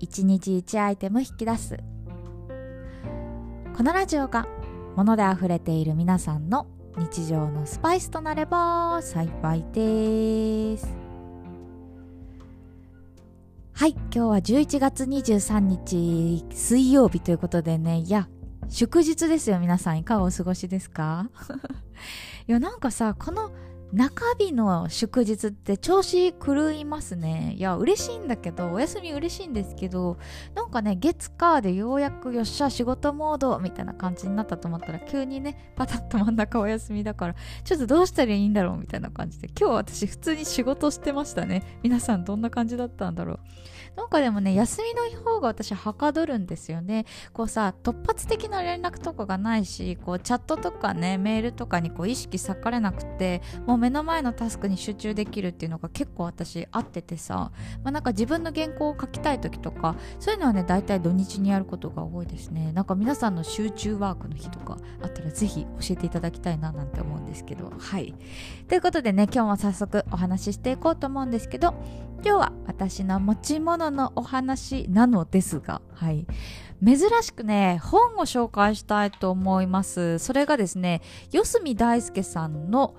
[0.00, 1.76] 1日1アイテム引き出す。
[3.76, 4.46] このラジオが
[4.96, 10.86] 物で溢れている皆さんの日常のスパイスとなれば幸いです。
[13.74, 17.98] はい今日は11月23日水曜日ということでね。
[17.98, 18.28] いや
[18.68, 19.98] 祝日ですよ皆さん。
[19.98, 21.30] いかがお過ごしですか？
[22.48, 23.50] いやなんかさこの
[23.92, 27.54] 中日の祝日って調子狂いますね。
[27.56, 30.18] いや、嬉しいんだけど、お休み嬉しいんですけど、
[30.54, 41.62] なんかね、月火でようやくよっしゃ、仕事モードみたいな感じになったと思ったら、急にね、パタッと真ん中お休みだから、ちょっとどうしたらいいんだろうみたいな感じで、今日私普通に仕事してましたね。
[41.82, 43.38] 皆さんどんな感じだったんだろう。
[43.96, 47.06] なんかでもね、休みの方が私はかどるんですよね。
[47.32, 62.72] こうさ、突発的な連絡とかがないし、こうチャットとかね、メールとかにこう意識割かれなくて、もう目の前のタスクに集中できるっていうのが結構私合っててさ、まあ、なんか自分の原稿を書きたい時とか、そういうのはね、大体土日にやることが多いですね。
[62.72, 68.14] なんか皆さんの集中ワークの日とかあったらぜひ教えていただきたいななんて思うんですけど、はい。
[68.68, 71.74] ということでね、今日も早速お話ししていこうと思うんですけど、
[72.24, 76.26] 今日は私の持ち物のお話なのですが、はい。
[76.84, 80.18] 珍しくね、本を紹介したいと思います。
[80.18, 82.96] それがですね、四隅大輔さんの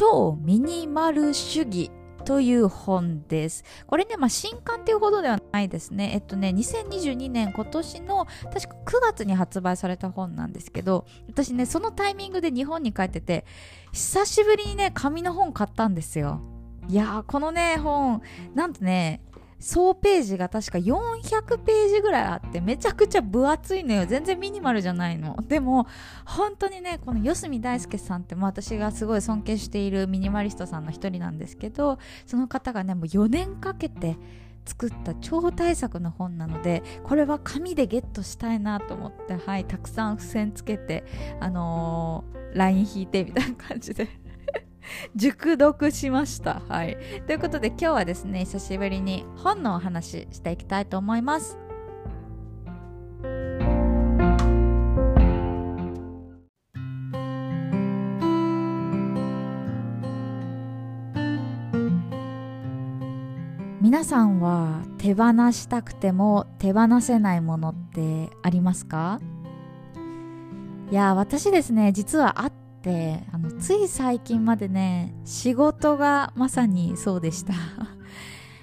[0.00, 1.90] 超ミニマル主義
[2.24, 3.64] という本です。
[3.86, 6.12] これね、まあ、新刊っていうほどではないですね。
[6.14, 13.44] えっとね、2022年今年の確か9月に発売された本なんですけど、私ね、そのタイミングで日本に帰ってて、
[13.92, 16.40] 久しぶりにね、紙の本買ったんですよ。
[16.88, 18.22] いやー、このね、本、
[18.54, 19.20] なんとね、
[19.60, 24.06] 総ページが確か400ページぐらいあってめちゃくちゃ分厚いのよ。
[24.06, 25.36] 全然ミニマルじゃないの。
[25.46, 25.86] でも
[26.24, 34.16] 本当にねこの四隅大輔さんっても私がすごい尊敬しているミニマリストさんの一人なんですけどその方がねもう4年かけて
[34.64, 41.04] 作った超大作の本なのでこれは紙でゲットしたいなと思ってはいたくさん付箋つけて
[41.40, 44.19] あのー、ライン引いてみたいな感じで
[45.14, 46.62] 熟読しました。
[46.68, 46.96] はい。
[47.26, 51.58] ということで今日はですね、久しぶりに本のお話していきたいと思います。
[63.82, 69.20] 皆さんは手放したくても手放せないものってありますか？
[70.90, 77.52] いや私ですね実はあっってあのつい最近までね仕事がまさにそうでした。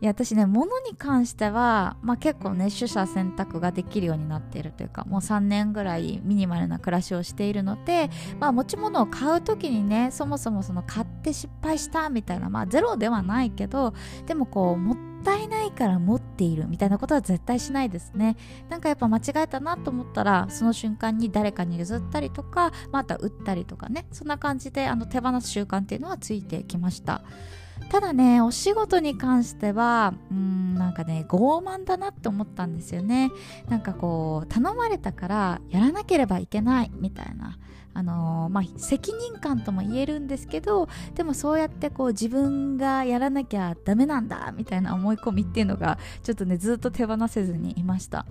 [0.00, 8.08] いや私ね物に関しては、まあ、結構ね取捨選択ができるようになっているというかもう3年ぐらいミニマルな暮らしをしているので、
[8.38, 13.92] まあ、持ち物を買う時にねそもそもその買って失敗したみたいなまあゼロではないけど
[14.26, 14.97] でもこうもっ
[15.78, 18.36] から持っているみたいなことは絶対しないですね。
[18.68, 27.22] なんかやっぱ間違えたなと思ったらその瞬間に誰かに譲ったりとかまた売ったりとかねそんな感じであの手放す習慣っていうのはついてきました。
[27.90, 33.30] ただねお仕事に関してはうんなんかね傲慢だなって思ったんですよね。
[33.68, 37.58] なんかこう頼まれたからやらなければいけないみたいな。
[37.94, 48.24] あのー、まあ、責任感とも言えるんですけどでもそうやってこう自分がやらなきゃダメなんだみたいな思い込みっていうのがちょっとねずっと手放せずにいました。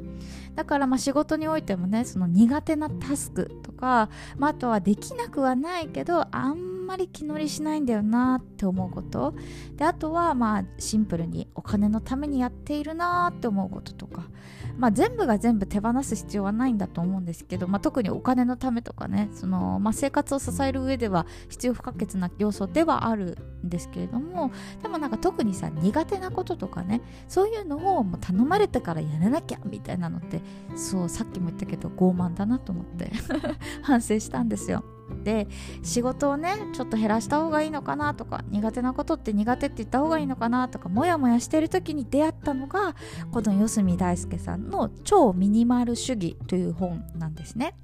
[0.56, 9.36] だからまあ仕事においてもねその苦手なタスクとか、まあ、あとはできなくはないけどあんままり気乗りしないんだよなって思うこと。
[9.76, 14.24] であとはまあシンプルにお金のためにやっているなって思うこととか。
[14.78, 19.30] まあ、全部が全部手放す必要はないんだと思うんですけど、まあ、特にお金のためとかね。
[19.34, 24.52] その、まあ、生活を支える上では必要不可欠な要素ではあるんですけれども
[24.82, 30.42] でもなんか特にさ苦手なこととかねそういうのをもう頼まれてからやらなきゃみたいなのって
[30.76, 33.12] そうさっきも言ったけど傲慢だなと思って
[33.84, 34.84] 反省したんですよ。
[35.24, 35.48] で
[35.84, 42.94] 仕事をねちょっと減らした方がいいのかなとか苦手なことって苦手って言った方がいいのかなとかモヤモヤしてる時に出会ったのが
[43.32, 47.76] この四隅大輔さんの「超ミニマル主義」という本なんですね。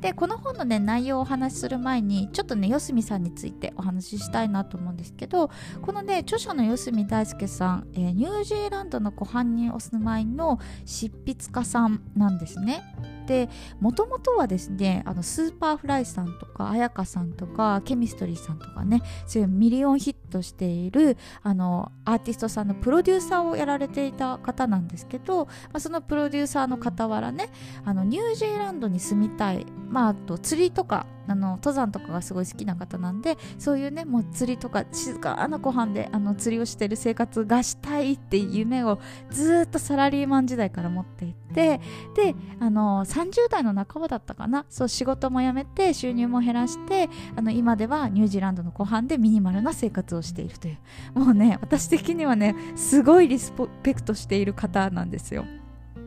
[0.00, 5.50] でこの本のね内容をお話しする前にちょっとね四隅さんについてお話ししたいなと思うんですけど
[5.82, 12.82] このね著者の四角大輔さん、えー、ニュージーランドの湖畔にお住まいの執筆家さんなんですね。
[13.26, 27.50] でもともとはですねあの Superfly さんとか絢香さんとか CHEMISTRY さんとかねそういうミリオンヒットしているあのアーティストさんのプロデューサーをやられていた方なんですけど、まあ、そのプロデューサーの傍らね
[27.84, 38.98] あのニュージーランドに住みたい、まあ、あと釣りとかあの登山とかがすごい好きな方なんでそういうねもう釣りとか静かな湖畔であの釣りをしてる生活がしたいっていう夢を
[39.30, 41.80] ずっとサラリーマン時代から持っていて
[42.14, 53.52] であの30代の半ばだったかなそう仕事も辞めて収入も減らしてあの今ではニュージーランドの湖畔でミニマルな生活をしているというもうね私的にはねすごいリス
[53.82, 55.44] ペクトしている方なんですよ。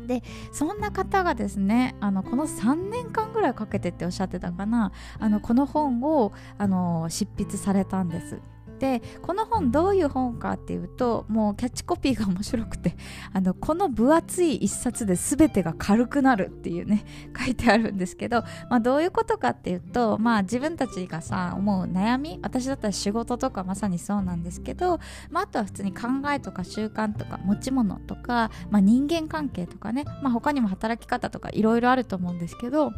[0.08, 8.40] でそんな方がですねあのこの3年間ぐらいかけてっておっしゃってたかなあのこの本をあの執筆されたんです。
[8.82, 12.98] でこの本どういう本かっていうともうキャッチコピーが面白くて
[13.32, 17.06] あのこの分厚い一冊で全てが軽くなるっていうね
[17.40, 25.00] 書いてあるんですけど、まあ、どういうことかっていうと、まあ、自分たちがさ思う悩み私だったら仕事とかまさにそうなんですけど、
[25.30, 32.92] まあ、あとは普通に考えとか習慣とか持ち物とか、まあ、人間関係とかね、まあ、他にも働き方とかいろいろあると思うんですけど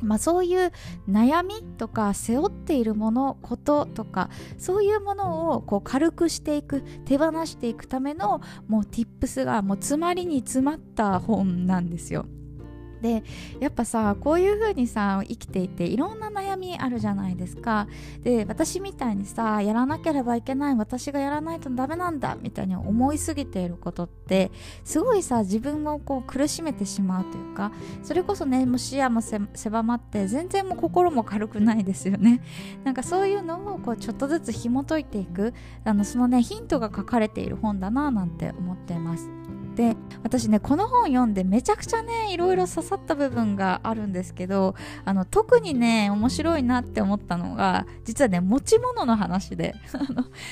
[0.00, 0.72] まあ、そういう
[1.08, 12.26] 悩みとか背負っているものこととかそういうものをこう軽くしていく手放していくためのもう tips がもう詰まりに詰まった本なんですよ。
[13.04, 13.22] で
[13.60, 17.86] やっぱさこういう風にさ生きていていろんな悩みあるじゃないですか。
[18.22, 24.50] で私みたいにさやらなければいけない私がやらないとダメなんだみたいに思いすぎていることって
[24.84, 27.72] すごいさ自分をこう苦しめてしまうというか
[28.02, 32.40] それこそねもう視野も狭まって全然もう心も軽くないですよね。
[32.84, 35.52] なんかそういうのをこうちょっとずつ紐解いていく
[35.84, 39.43] あのそのねヒントが書かれている本だななんて思っています。
[39.76, 44.74] で私ねこの本読んでめちゃくちゃねいろいろ刺さった部分があるんですけど
[45.04, 49.74] あの特にね面白いなって思ったのが実はね持ち物の話で。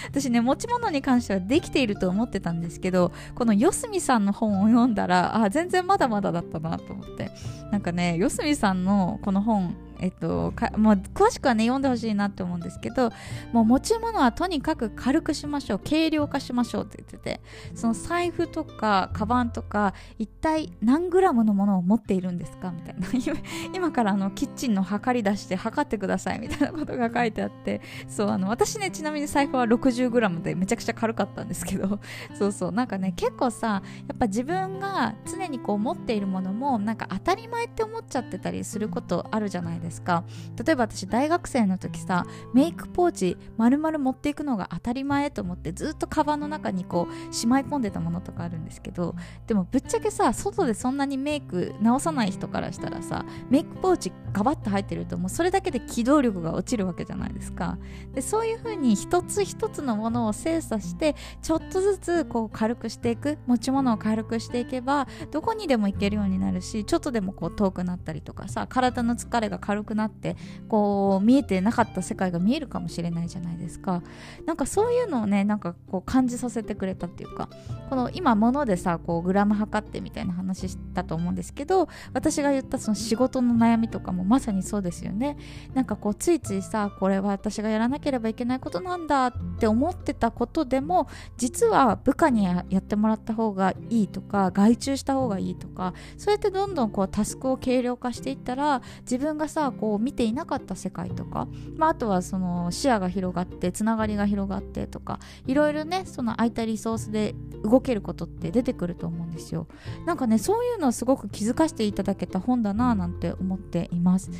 [0.08, 7.30] 私ね持ち物に関してはできていると思ってたんですけどこの四隅さんの本を読んだらあ全然まだまだだったなと思って。
[7.70, 13.10] なんかね四隅さんのこの本えっとかもう詳しくはね読んでほしいなって思うんですけど
[13.52, 15.78] もう持ち物はとにかく軽くしましょう。
[15.78, 17.40] 軽量化しましょうって言ってて
[17.74, 23.06] その財布とかカバンとか一体何グラムのものを持っているんですかみたいな。
[23.74, 32.00] 今からあのキッチンの測り出して測ってくださいみたいなことが書いてあってそうあの私ねちなみに財布は60グラムでめちゃくちゃ軽かったんですけど
[32.34, 39.91] そうそうなんかね結構さやっぱ自分が常にこう持っているものもなんか当たり前って思っちゃってたりすることあるじゃないですか。
[39.92, 40.24] ですか？
[40.64, 42.24] 例えば私大学生の時さ
[42.54, 49.14] メイクポーチ丸々持っていくのが当たり前と思ってずっとカバンの中にこうしまい込んでたものとかあるんですけど
[49.46, 57.78] でもぶっちゃけさ外でそんなにメイク直さない人からしたらさメイクポーチガバッと入ってるともうそれだけで機動力が落ちるわけじゃないですか。
[58.14, 70.36] でそういう風に一つ一つのものを精査してちょっとずつこう軽くしていく持ち物を軽くしていけばどこにでも行けるようになるしちょっとでもこう遠くなったりとかさ体の疲れが軽軽くなって
[70.68, 74.02] こう見えてなかった世界が見えるかもしれないじゃないですか。
[74.46, 77.48] なんかそういうのをねなんかこう感じさせてくれたっていうか
[77.88, 85.36] この今物でさこうグラム測ってみたいな話したと思うんですけど私が言ったその仕事の悩みとかもまさにそうですよね。
[85.72, 91.08] なんかこうついついさこれは私がやらなければいけないことなんだって思ってたことでも
[91.38, 109.68] 実は部下にやってもらった方がいいとか外注した方がいいとかそうやってどんどんこうタスクを軽量化していったら自分がさこう見ていなかった世界とか、まあ、あとはその視野が広がってつながりが広がってとかいろいろねその空いたリソースで動けることって出てくると思うんですよ。
[110.06, 114.30] なんかねそういうのをすごく気づかせていただけた本だななんて思っています。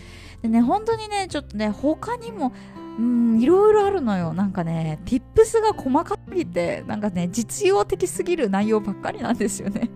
[0.43, 2.53] でね本当にねちょっとね他にも
[2.99, 4.33] うんいろいろあるのよ。
[4.35, 9.91] なんかね tips が細かすぎてなんかね実用的すぎる内容ばっかりなんですよね。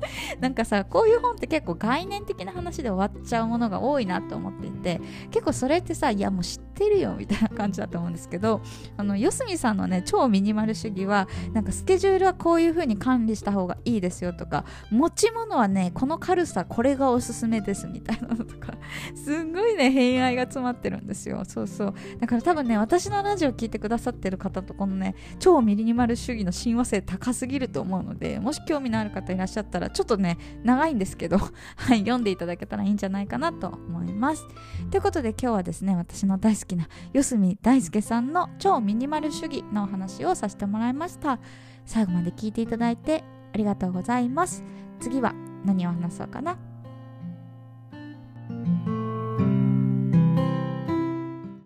[0.40, 5.00] なんかさこういう本って結構概念的な話で終わっちゃうものが多いなと思っていて
[5.30, 8.60] 結構それってさいやもう知っってるよみたいな感じだと思うんですけど
[8.98, 18.74] あの四隅さんのね超ミニマル主義はなんかスケジュールはこういう風に管理した方がいいですよとか持ち物はねこの軽さこれがおすすめですみたいなのとか
[19.16, 21.42] すんごいね偏愛が詰まってるんですよ。
[21.46, 21.94] そうそう。
[22.20, 31.38] だから多分ね私のラジオ聞いてくださってる方とこのね超ミニマル主義の親和性高すぎると思うのでもし興味のある方いらっしゃったらちょっとね長いんですけど
[31.76, 34.46] はい読んでいただけたらいいんじゃないかなと思います。
[34.90, 41.38] ということで今日はですね私の大好きな四隅大輔さんの超ミニマル主義のお話をさせてもらいました。
[41.84, 43.22] 最後まで聞いていただいて
[43.54, 44.64] ありがとうございます。
[44.98, 45.32] 次は
[45.64, 46.58] 何を話そうかな？